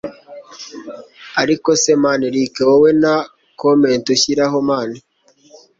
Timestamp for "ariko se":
1.41-1.91